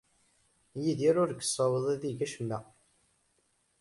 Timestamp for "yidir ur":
0.81-1.29